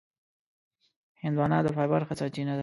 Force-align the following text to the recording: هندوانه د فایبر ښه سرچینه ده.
هندوانه 1.23 1.57
د 1.63 1.67
فایبر 1.75 2.01
ښه 2.07 2.13
سرچینه 2.19 2.53
ده. 2.57 2.59